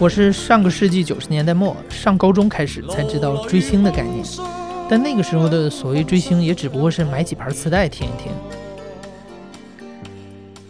[0.00, 4.24] 我是上个世纪九十年代末上高中开始才知道追星的概念，
[4.88, 8.32] 但那个时候的所谓追星也只不过是买几盘磁带听一听。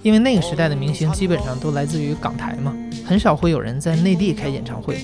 [0.03, 2.75] 因为那个时代的明星基本上都来自于港台嘛，
[3.07, 4.99] 很少会有人在内地开演唱会，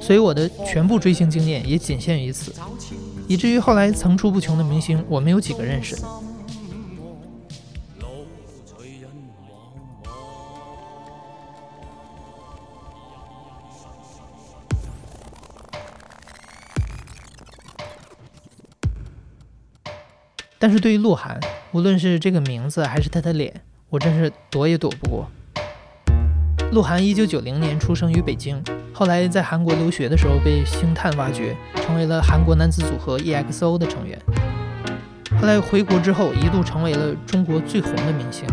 [0.00, 2.52] 所以我的全部追星经验也仅限于此，
[3.28, 5.96] 以至于后来层出不穷的明星，我没有几个认识。
[20.62, 21.40] 但是对于鹿晗，
[21.72, 23.62] 无论是这个名字还是他的脸。
[23.88, 25.26] 我真是躲也躲不过。
[26.70, 34.18] 鹿晗一九九零年出生于北京，后来在韩国留学的时候被星探挖掘，成为了韩国男子组合 EXO 的成员。
[35.40, 38.46] 后来回国之后，一度成为了中国最红的明星。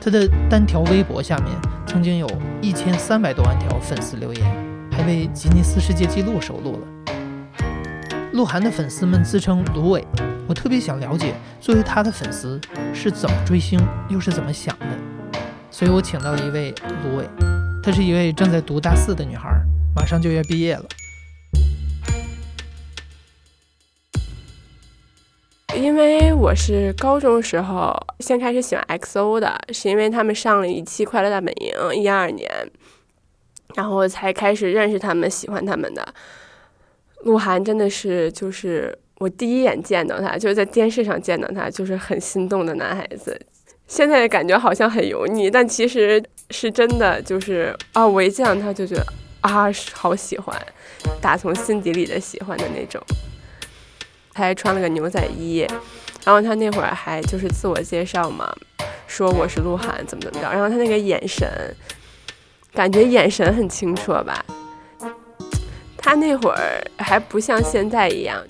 [0.00, 1.48] 他的单条微博下面
[1.88, 4.46] 曾经有一千三百多万条粉丝留言，
[4.92, 7.14] 还被吉尼斯世界纪录收录了。
[8.32, 10.06] 鹿晗的粉丝们自称“芦苇”。
[10.52, 12.60] 我特别想了解，作为他的粉丝
[12.92, 14.86] 是怎么追星，又是怎么想的，
[15.70, 17.26] 所以我请到了一位芦苇，
[17.82, 19.48] 她是一位正在读大四的女孩，
[19.96, 20.84] 马上就要毕业了。
[25.74, 32.70] 因为我是高中时候先开始喜欢 XO 的，是因为他们上了一期《快乐大本营》一二年，
[33.74, 36.14] 然后才开始认识他们，喜欢他们的。
[37.22, 38.98] 鹿晗真的是就是。
[39.22, 43.40] 我第一眼见到他，就是在电视上见到他，就是很心动的男孩子。
[43.86, 46.20] 现在感觉好像很油腻，但其实
[46.50, 49.06] 是真的，就是啊，我一见到他就觉得
[49.40, 50.60] 啊，好喜欢，
[51.20, 53.00] 打从心底里的喜欢的那种。
[54.32, 55.64] 他还穿了个牛仔衣，
[56.24, 58.52] 然后他那会儿还就是自我介绍嘛，
[59.06, 60.50] 说我是鹿晗，怎么怎么着。
[60.50, 61.48] 然后他那个眼神，
[62.74, 64.44] 感觉眼神很清澈吧。
[65.96, 68.42] 他那会儿还不像现在一样。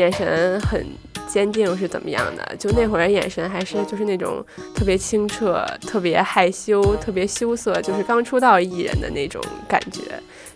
[0.00, 0.82] 眼神很
[1.28, 2.56] 坚定是怎么样的？
[2.58, 4.42] 就那会儿眼神还是就是那种
[4.74, 10.00] 特别清澈、特别害羞、特别羞涩，就是刚出道艺人的那种感觉，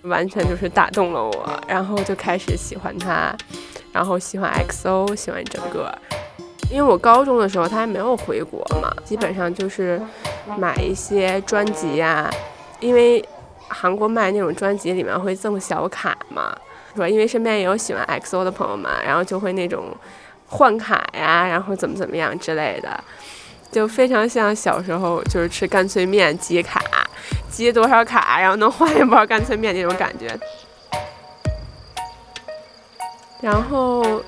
[0.02, 3.36] 完全就是打动了我，然后就开始喜欢他，
[3.92, 5.96] 然后喜欢 XO，喜欢整个。
[6.70, 10.00] 因为我高中的时候他还没有回国嘛，基本上就是
[10.56, 12.30] 买一些专辑呀，
[12.80, 13.22] 因为
[13.68, 16.56] 韩国卖那种专辑里面会赠小卡嘛。
[16.96, 19.96] 说，因为身边也有喜欢 XO 的朋友们，然后就会那种
[20.46, 23.02] 换卡呀，然后怎么怎么样之类的，
[23.72, 26.80] 就非常像小时候就是吃干脆面集卡，
[27.50, 30.38] 集多少卡，然后能换一包干脆面那种感觉。
[33.40, 34.22] 然后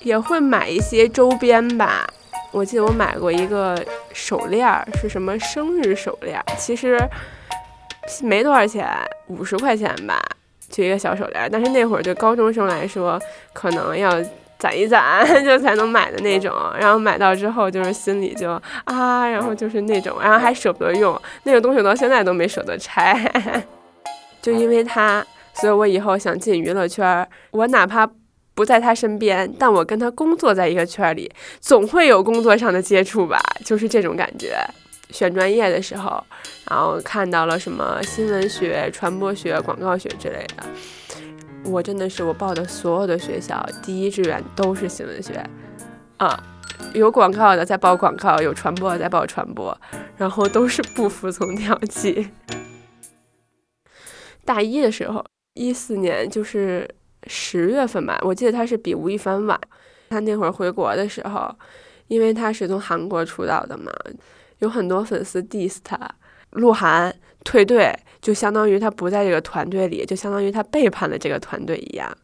[0.00, 2.06] 也会买一些周边吧，
[2.50, 6.98] 我记得我买过一个手链，是什么生日手链，其实
[8.22, 8.88] 没多少钱，
[9.26, 10.22] 五十块钱吧。
[10.74, 13.16] 就一个小手链，但是那会儿对高中生来说，
[13.52, 14.10] 可能要
[14.58, 16.52] 攒一攒 就才能买的那种。
[16.76, 23.16] 然后买到之后，就是心里就啊，然后就是那种，然后还舍不得用那个东西，到现在都没舍得拆。
[24.42, 28.10] 就因为他，所以我以后想进娱乐圈，我哪怕
[28.56, 31.30] 不在他身边，但我跟他工作在一个圈里，
[31.60, 34.56] 总会有工作上的接触吧，就是这种感觉。
[35.14, 36.20] 选专业的时候，
[36.68, 40.64] 然后看到了什么新闻学、传播学、广告学之类的，
[41.70, 45.40] 我真的是我报的所有的学校第一志愿都是新闻学，
[46.16, 46.36] 啊，
[46.94, 49.78] 有广告的在报广告，有传播的在报传播，
[50.16, 52.28] 然后都是不服从调剂。
[54.44, 55.24] 大一的时候，
[55.54, 56.92] 一四年就是
[57.28, 59.58] 十月份吧，我记得他是比吴亦凡晚，
[60.10, 61.56] 他那会儿回国的时候，
[62.08, 63.92] 因为他是从韩国出道的嘛。
[64.58, 65.98] 有很多粉丝 diss 他，
[66.50, 72.16] 鹿晗退队就相当于他不在这个团队里，就相当于他背叛了这个团队一样。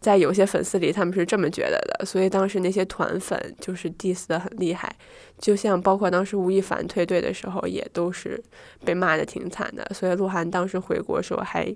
[0.00, 4.92] 在有些粉丝里，他们是这么觉得的，所以当时那些团粉就是 diss 的很厉害。
[5.38, 8.42] 就像包括当时吴亦凡退队的时候，也都是
[8.84, 9.88] 被骂的挺惨的。
[9.94, 11.72] 所以鹿晗当时回国时候还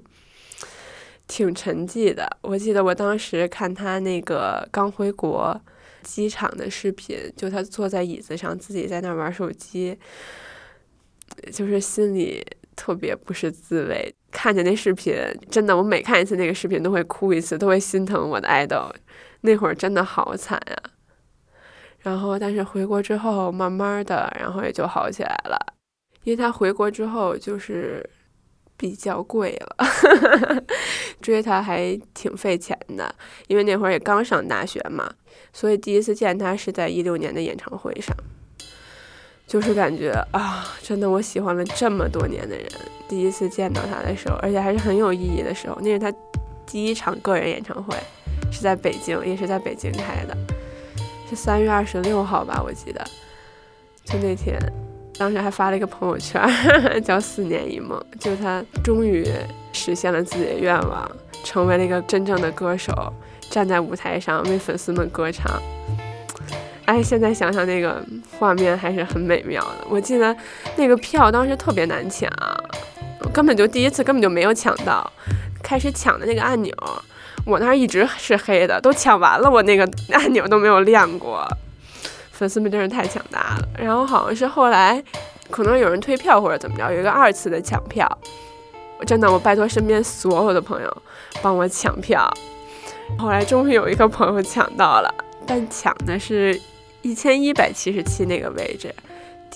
[1.28, 2.28] 挺沉寂的。
[2.40, 5.60] 我记得我当时看他那个刚回国。
[6.06, 9.98] 机场的视频，就他坐在椅子上，自己在那玩手机，
[11.52, 14.14] 就是心里特别不是滋味。
[14.30, 15.14] 看见那视频，
[15.50, 18.88] 真的，我每看一次那个视频都会哭一次，都会心疼我的爱豆。
[19.40, 20.76] 那会儿真的好惨呀。
[21.98, 25.58] 然后，但是回国之后，慢慢的，然后也就好起来了。
[26.22, 28.08] 因为他回国之后就是。
[28.76, 30.64] 比较贵了，
[31.20, 33.14] 追他还挺费钱的，
[33.48, 35.10] 因为那会儿也刚上大学嘛，
[35.52, 38.14] 所以第一次见他是在一六年的演唱会上。
[39.46, 42.68] 就是感觉啊，真的我喜欢了这么多年的人，
[43.08, 46.12] 第一次见到他的时候，而且还是很有意义的时候，那是他
[46.66, 47.96] 第一场个人演唱会，
[48.50, 50.36] 是在北京，也是在北京开的，
[51.30, 53.06] 是三月二十六号吧，我记得，
[54.02, 54.58] 就那天，
[55.18, 56.42] 当时还发了一个朋友圈，
[57.02, 59.26] 叫“四年一梦”，就是他终于
[59.72, 61.10] 实现了自己的愿望，
[61.42, 62.92] 成为了一个真正的歌手，
[63.48, 65.50] 站在舞台上为粉丝们歌唱。
[66.84, 68.04] 哎，现在想想那个
[68.38, 69.86] 画面还是很美妙的。
[69.88, 70.36] 我记得
[70.76, 72.30] 那个票当时特别难抢，
[73.32, 75.10] 根本就第一次根本就没有抢到。
[75.62, 76.72] 开始抢的那个按钮，
[77.44, 81.44] 我那儿一直是黑的，都抢完了，我那个按钮都没有亮过。
[82.36, 83.68] 粉丝们真是太强大了。
[83.78, 85.02] 然后好像是后来
[85.50, 88.06] 可能有人退票或者怎么着，有一个二次的抢票。
[88.98, 91.02] 我真的，我拜托身边所有的朋友
[91.42, 92.32] 帮我抢票。
[93.18, 95.14] 后来终于有一个朋友抢到了，
[95.46, 96.60] 但抢的是。
[97.02, 98.92] 一千一百七十七那个位置，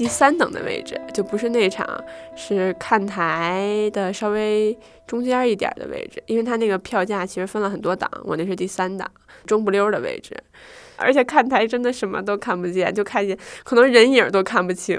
[0.01, 1.87] 第三等的位置就不是内场，
[2.35, 4.75] 是看台的稍微
[5.07, 9.07] 中间一点的位置，因为它那个票价其实分了很多档，我那是第三档，
[9.45, 10.35] 中不溜的位置，
[10.97, 14.99] 而且看台真的什么都看不见，就看见可能人影都看不清，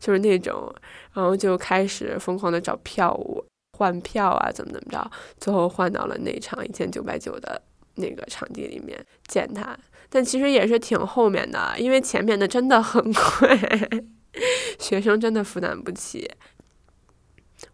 [0.00, 0.74] 就是那种，
[1.14, 3.44] 然后就开始疯狂的找票务
[3.78, 5.08] 换票啊，怎么怎么着，
[5.38, 7.62] 最后换到了内场一千九百九的
[7.94, 8.98] 那个场地里面
[9.28, 9.78] 见他。
[10.08, 14.10] 但其实也是挺后面的，因为前面的真的很 贵，
[14.78, 16.30] 学生真的负担不起。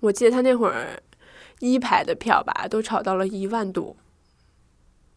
[0.01, 1.03] 我记得他那会儿
[1.61, 3.97] 一排的票吧，都炒到了一万多，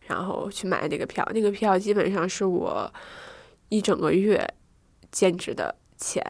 [0.08, 2.94] 然后去买那个票，那个票基本上是我
[3.70, 4.48] 一整个月
[5.12, 6.24] 兼职的钱。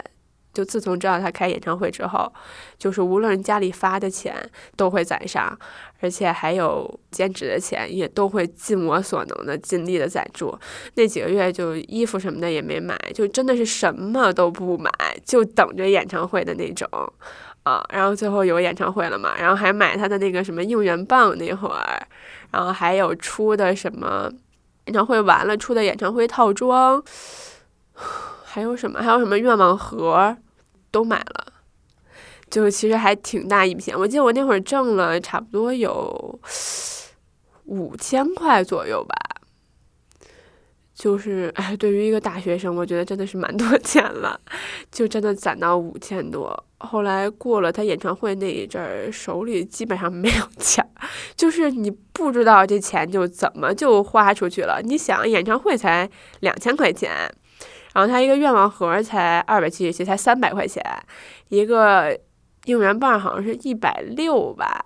[0.53, 2.31] 就自从知道他开演唱会之后，
[2.77, 4.35] 就是无论家里发的钱
[4.75, 5.57] 都会攒上，
[6.01, 10.57] 而且还有兼职的钱也都会尽我所能的尽力的攒住。
[10.95, 14.91] 那几个月就衣服什么的也没买，就真的是什么都不买，
[15.23, 16.87] 就等着演唱会的那种
[17.63, 17.85] 啊。
[17.91, 22.01] 然后最后有演唱会了嘛，然后还买他的那个什么应援棒那会儿，
[22.51, 24.31] 然后还有出的什么
[24.85, 27.03] 演唱会完了出的演唱会套装。
[28.51, 28.99] 还有什么？
[28.99, 30.35] 还有什么愿望盒，
[30.89, 31.53] 都买了，
[32.49, 33.95] 就其实还挺大一笔钱。
[33.95, 36.39] 我记得我那会儿挣了差不多有
[37.65, 39.15] 五千块左右吧，
[40.95, 44.41] 就是哎，对于一个大学生，我觉得真的是蛮多钱了，
[44.91, 46.65] 就真的攒到五千多。
[46.79, 50.83] 后来过了他演唱会那一阵儿，手里基本上没有钱，
[51.35, 54.81] 就是你不知道这钱就怎么就花出去了。
[54.83, 56.09] 你想，演唱会才
[56.39, 57.31] 两千块钱。
[57.93, 60.83] 然后他一个愿望盒才二百七十七，才三百块钱，
[61.47, 62.15] 一个
[62.65, 64.79] 应援棒好像是一百六吧，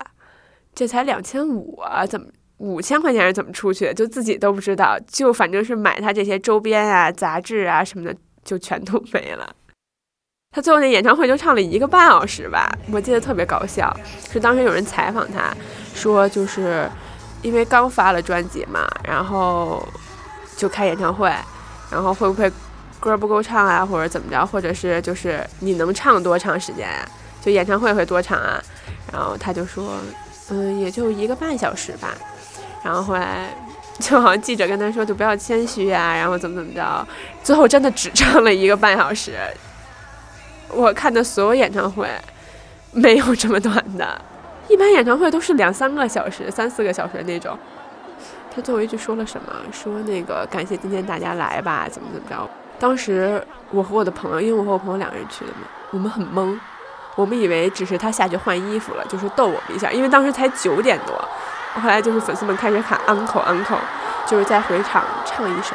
[0.74, 3.92] 这才两千五啊，怎么五千块钱是怎么出去的？
[3.92, 9.54] 就自己都不知道，就反正是买他这些周边啊、杂志啊什么的，就全都没了。
[10.50, 13.94] 他最后那演唱会就唱了一个半小时吧，我记得特别搞笑，
[14.32, 15.54] 是当时有人采访他，
[15.94, 16.88] 说就是
[17.42, 19.86] 因为刚发了专辑嘛，然后
[20.56, 21.28] 就开演唱会，
[21.90, 22.50] 然后会不会？
[23.04, 27.06] 歌不够唱啊，或者怎么着，或者是就是你能唱多长时间啊？
[27.42, 28.58] 就演唱会会多长啊？
[29.12, 29.98] 然后他就说，
[30.48, 32.14] 嗯，也就一个半小时吧。
[32.82, 33.54] 然后后来
[33.98, 37.06] 就好像记者跟他说，就不要谦虚啊，然后怎么怎么着。
[37.42, 39.32] 最后真的只唱了一个半小时。
[40.70, 42.08] 我看的所有演唱会
[42.92, 44.18] 没有这么短的，
[44.68, 47.56] 一般演唱会都是两三个小时、三四个小时那种。
[48.54, 49.52] 他最后一句说了什么？
[49.70, 52.48] 说那个感谢今天大家来吧，怎么怎么着。
[52.84, 56.54] 当时我和我的朋友，因为我和我朋友两个人去的嘛，我们很懵，
[57.16, 61.16] 我们以为只是他下去换衣服了，就是逗我们一下，因为当时才九点多。
[61.80, 63.78] 后来就是粉丝们开始喊 uncle uncle，
[64.26, 65.74] 就是在回场唱一首，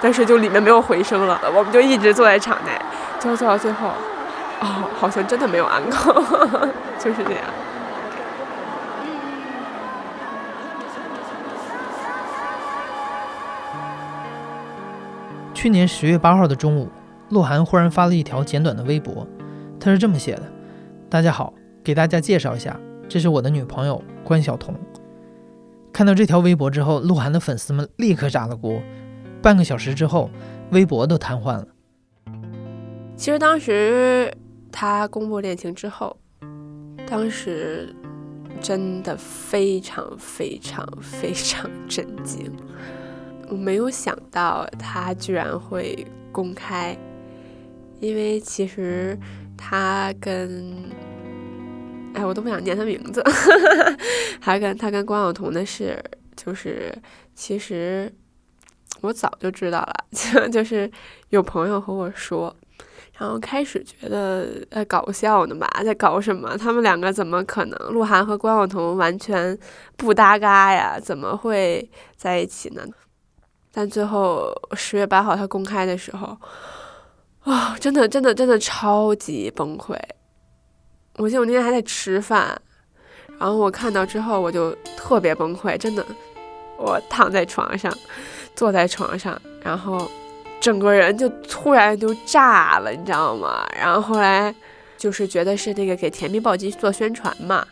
[0.00, 2.72] 但是就里面没有回声了，我们就一直坐在场内，
[3.20, 3.88] 最后坐到最后，
[4.60, 6.14] 哦，好像真的没有 uncle，
[6.98, 7.44] 就是这样。
[15.60, 16.88] 去年十月八号的中午，
[17.30, 19.26] 鹿晗忽然发了一条简短的微博，
[19.80, 20.42] 他是这么写的
[21.10, 24.72] ：“大家好，给大家介绍一下，这是我的女朋友关晓彤。”
[25.92, 28.80] 看到这条微博之后，鹿晗的粉丝们立刻炸了锅。
[29.42, 30.30] 半个小时之后，
[30.70, 31.66] 微博都瘫痪了。
[33.16, 34.32] 其实当时
[34.70, 36.16] 他公布恋情之后，
[37.04, 37.92] 当时
[38.60, 42.48] 真的非常非常非常震惊。
[43.50, 46.96] 我没有想到他居然会公开，
[48.00, 49.18] 因为其实
[49.56, 50.90] 他跟，
[52.14, 53.22] 哎，我都不想念他名字，
[54.40, 56.02] 还跟他跟关晓彤的事，
[56.36, 56.94] 就是
[57.34, 58.12] 其实
[59.00, 60.90] 我早就知道了， 就就是
[61.30, 62.54] 有朋友和我说，
[63.18, 66.56] 然后开始觉得呃搞笑呢吧，在搞什么？
[66.56, 67.78] 他们两个怎么可能？
[67.90, 69.58] 鹿晗和关晓彤完全
[69.96, 72.84] 不搭嘎呀，怎么会在一起呢？
[73.78, 76.36] 但最后十月八号他公开的时候，
[77.44, 79.96] 啊，真的真的真的超级崩溃。
[81.14, 82.60] 我记得我那天还在吃饭，
[83.38, 86.04] 然后我看到之后我就特别崩溃，真的，
[86.76, 87.96] 我躺在床上，
[88.56, 90.10] 坐在床上，然后
[90.60, 93.64] 整个人就突然就炸了，你知道吗？
[93.80, 94.52] 然后后来
[94.96, 97.64] 就是觉得是那个给甜蜜暴击做宣传嘛，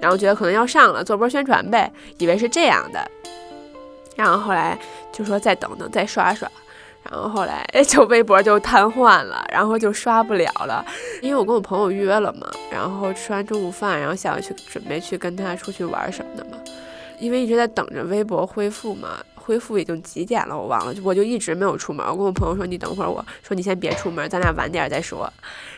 [0.00, 3.08] 然后觉得可能要上了，做波宣传呗，以为是这样的，
[4.16, 4.78] 然后后来
[5.10, 6.50] 就说再等等，再刷刷。
[7.04, 10.84] 然后后来就微博就瘫痪了，然后就刷不了了，
[11.20, 16.56] 因为我跟我朋友约了嘛，然后吃完中午饭，然后下午去准备去跟他出去玩什么的嘛，
[17.18, 22.06] 因为一直在等着微博恢复嘛，恢复已经几点了我忘了，我就一直没有出门。
[22.06, 25.28] 我跟我朋友说你等会儿，我说你先别出门，咱俩晚点再说。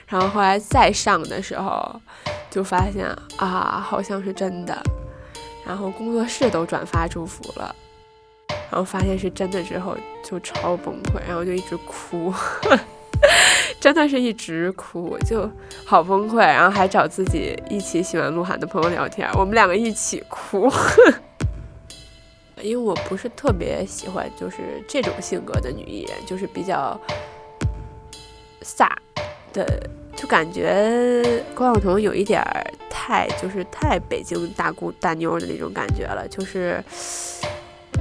[0.06, 1.98] 然后后来再上的时候，
[2.50, 3.06] 就发现
[3.38, 4.78] 啊好像是真的，
[5.66, 7.74] 然后工作室都转发祝福了。
[8.74, 12.34] 然后发现是真的之后就超崩溃，然后就一直哭，
[13.78, 15.48] 真的是一直哭，就
[15.84, 16.38] 好崩溃。
[16.38, 20.68] 然后还找自己一起喜欢鹿晗的朋友聊天，我们两个一起哭。
[22.62, 27.00] 因为我不是特别喜欢就是这种性格的女艺人，就是比较
[28.60, 28.88] 飒
[29.52, 32.42] 的，就感觉关晓彤有一点
[32.90, 36.82] 太就是太北京大姑大妞的那种感觉了，就是。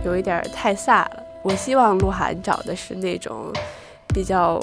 [0.03, 1.23] 有一点太飒了。
[1.41, 3.51] 我希望鹿晗找的是那种
[4.13, 4.57] 比较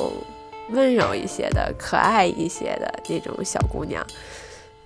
[0.71, 4.05] 温柔一些的、可爱一些的那种小姑娘。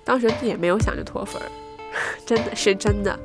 [0.04, 1.40] 当时也没有想着脱粉，
[2.26, 3.18] 真的是真的，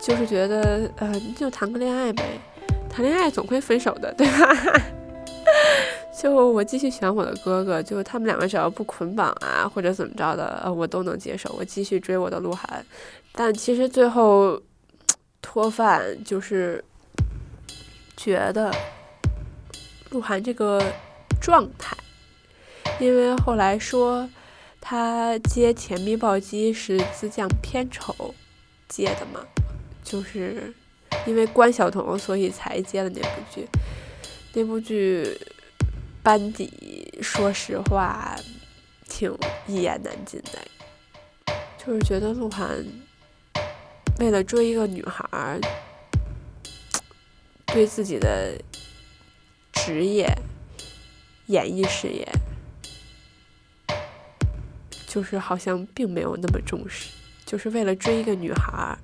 [0.00, 2.24] 就是觉得，呃，就谈个恋爱呗，
[2.90, 4.82] 谈恋爱总会分手的，对吧？
[6.20, 11.54] 就我继续选我的哥哥，就他们两个只要不捆绑啊，或者怎么着的，呃，我都能接受。
[11.58, 12.84] 我继续追我的鹿晗，
[13.32, 14.60] 但其实最后。
[15.42, 16.82] 脱饭就是
[18.16, 18.72] 觉得
[20.10, 20.80] 鹿晗这个
[21.40, 21.94] 状态，
[22.98, 24.30] 因为后来说
[24.80, 28.34] 他接《甜蜜暴击》是自降片酬
[28.88, 29.44] 接的嘛，
[30.02, 30.72] 就是
[31.26, 33.66] 因为关晓彤，所以才接了那部剧。
[34.54, 35.38] 那部剧
[36.22, 38.36] 班底，说实话
[39.08, 41.52] 挺一言难尽的，
[41.84, 42.84] 就是觉得鹿晗。
[44.22, 45.60] 为了追一个女孩儿，
[47.66, 48.56] 对自己的
[49.72, 50.32] 职业、
[51.46, 52.24] 演艺事业，
[55.08, 57.10] 就是好像并没有那么重视，
[57.44, 58.96] 就是为了追一个女孩儿，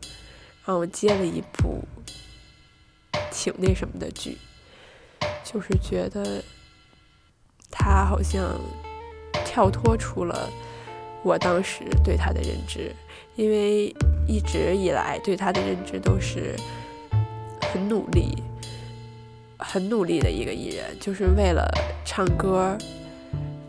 [0.64, 1.82] 然后接了一部
[3.32, 4.38] 挺那什么的剧，
[5.42, 6.44] 就是觉得
[7.72, 8.56] 他好像
[9.44, 10.48] 跳脱出了
[11.22, 12.94] 我当时对他的认知。
[13.36, 13.94] 因为
[14.26, 16.56] 一直以来对他的认知都是
[17.72, 18.36] 很努力、
[19.56, 21.70] 很努力的一个艺人，就是为了
[22.04, 22.76] 唱歌，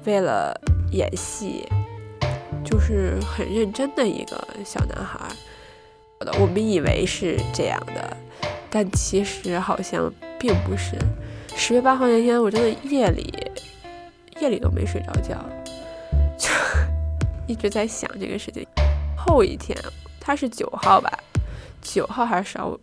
[0.05, 0.59] 为了
[0.91, 1.67] 演戏，
[2.65, 5.19] 就是很认真的一个小男孩。
[6.39, 8.17] 我们以为是这样的，
[8.71, 10.97] 但其实好像并不是。
[11.55, 13.31] 十月八号那天，我真的夜里
[14.41, 15.37] 夜里都没睡着觉，
[17.49, 18.63] 一直在想这个事情。
[19.17, 19.75] 后一天，
[20.19, 21.11] 他是九号吧？
[21.81, 22.77] 九号还是十号？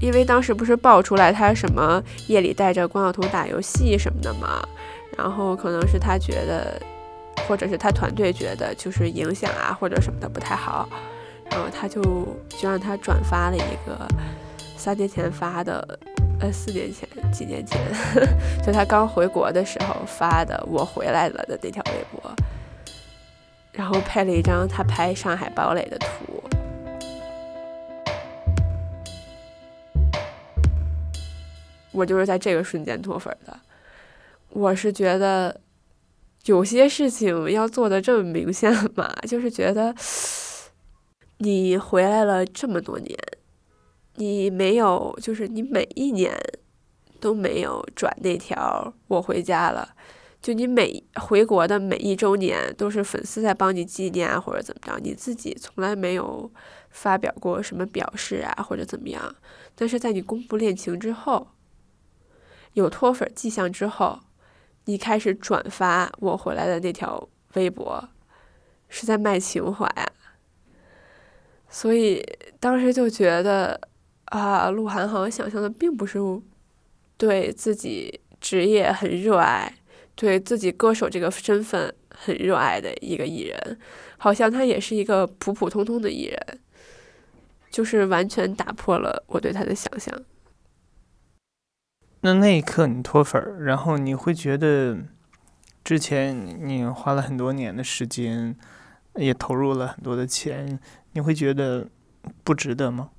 [0.00, 4.66] 因为当时不是爆出来他什么夜里带着关晓彤打游戏什么的嘛，
[5.18, 6.80] 然后可能是他觉得，
[7.46, 10.88] 或者是他团队觉得就是影响啊或者什么的不太好，
[11.50, 12.00] 然后他就
[12.48, 14.08] 就让他转发了一个
[14.78, 15.98] 三年前发的，
[16.40, 17.78] 呃，四年前几年前，
[18.64, 22.32] 就他刚回国的时候发的“我回来了”的那条微博。
[23.78, 26.42] 然后配了一张他拍上海堡垒的图，
[31.92, 33.56] 我就是在这个瞬间脱粉的。
[34.48, 35.60] 我是觉得
[36.46, 39.94] 有些事情要做的这么明显嘛，就是觉得
[41.36, 43.16] 你回来了这么多年，
[44.16, 46.36] 你没有，就是你每一年
[47.20, 49.94] 都没有转那条我回家了。
[50.40, 56.50] 就你每回国的每一周年，都是粉丝在帮你纪念啊，或者怎么着，你自己从来没有
[56.90, 59.34] 发表过什么表示啊，或者怎么样。
[59.74, 61.48] 但是在你公布恋情之后，
[62.74, 64.20] 有脱粉迹象之后，
[64.84, 68.08] 你开始转发我回来的那条微博，
[68.88, 70.06] 是在卖情怀啊。
[71.68, 72.24] 所以
[72.60, 73.80] 当时就觉得
[74.26, 76.18] 啊，鹿晗好像想象的并不是
[77.16, 79.74] 对自己职业很热爱。
[80.20, 83.78] 对自己歌手这个身份很热爱的一个艺人，
[84.16, 86.58] 好像他也是一个普普通通的艺人，
[87.70, 90.12] 就是完全打破了我对他的想象。
[92.22, 94.98] 那那一刻你脱粉儿，然后你会觉得，
[95.84, 98.56] 之前你花了很多年的时间，
[99.14, 100.80] 也投入了很多的钱，
[101.12, 101.86] 你会觉得
[102.42, 103.10] 不值得吗？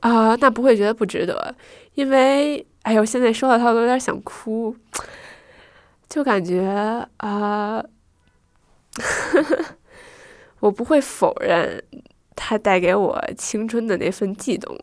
[0.00, 1.54] 啊，那不会觉得不值得，
[1.94, 4.76] 因为哎呦，现在说到他都有点想哭，
[6.08, 7.84] 就感觉啊，
[10.60, 11.82] 我不会否认
[12.36, 14.78] 他带给我青春的那份悸动，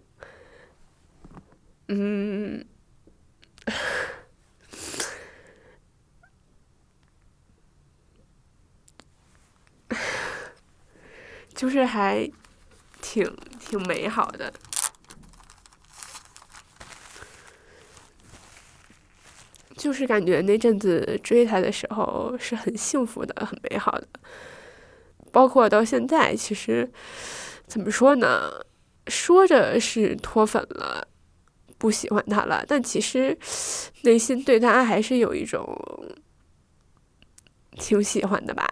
[1.87, 2.65] 嗯。
[11.53, 12.27] 就是还
[13.01, 13.23] 挺
[13.59, 14.51] 挺美好的，
[19.81, 24.07] 就是感觉那阵子追他的时候是很幸福的，很美好的。
[25.31, 26.91] 包括到现在，其实
[27.65, 28.51] 怎么说呢？
[29.07, 31.07] 说着是脱粉了。
[31.79, 33.35] 不喜欢他了，但其实
[34.03, 35.65] 内心对他还是有一种
[37.71, 38.71] 挺喜欢的吧，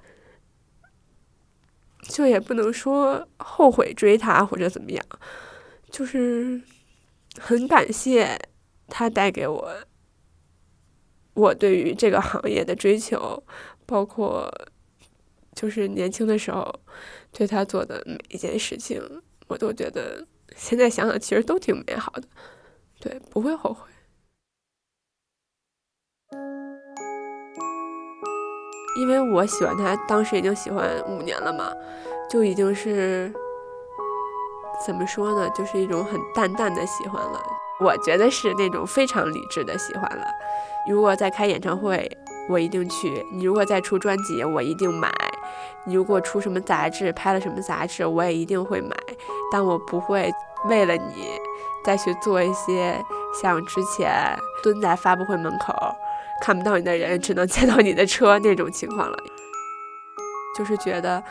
[2.03, 5.03] 就也不能说后悔追他或者怎么样，
[5.89, 6.61] 就是
[7.39, 8.39] 很感谢
[8.87, 9.73] 他带给我
[11.39, 13.41] 我对于这个行业的追求，
[13.85, 14.53] 包括
[15.55, 16.69] 就是年轻的时候
[17.31, 19.01] 对他做的每一件事情，
[19.47, 20.27] 我都觉得
[20.57, 22.23] 现在想想其实都挺美好的。
[22.99, 23.87] 对，不会后悔，
[28.99, 31.73] 因为我喜欢他，当时已经喜欢五年了嘛，
[32.29, 33.33] 就已经是
[34.85, 37.58] 怎么说呢，就是一种很淡淡的喜欢了。
[37.79, 40.25] 我觉得是那种非常理智的喜欢了。
[40.87, 42.09] 如果再开演唱会，
[42.49, 45.09] 我一定去；你如果再出专辑，我一定买；
[45.85, 48.95] 你如果出什么杂志，拍了什么杂志，我也一定会买。
[49.51, 50.31] 但我不会
[50.67, 51.39] 为了你。
[51.81, 52.93] 再去做一些
[53.41, 54.11] 像之前
[54.61, 55.73] 蹲在发布会门口
[56.41, 59.17] 看不到你的人，只能见到你的车那种情况了。
[60.57, 61.23] 就是觉得，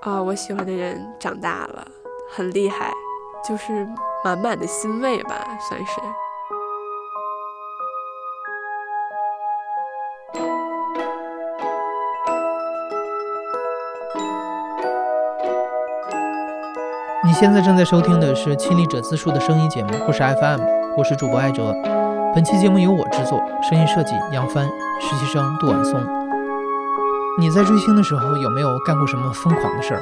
[0.00, 1.86] 啊，我喜欢的人长大了，
[2.30, 2.90] 很厉害，
[3.46, 3.86] 就是
[4.24, 5.86] 满满的欣慰吧，算是。
[17.22, 20.60] 你现在正在收听的是亲历者自述的声音节目故事 FM，
[20.96, 21.74] 我是主播艾哲。
[22.34, 24.66] 本期节目由我制作，声音设计杨帆，
[25.02, 26.00] 实习生杜晚松。
[27.38, 30.00] 你在追星的时候有没有干过什么疯狂的事儿？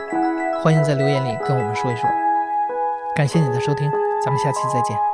[0.63, 2.09] 欢迎在留言里跟我们说一说。
[3.17, 3.91] 感谢你的收听，
[4.25, 5.12] 咱们下期再见。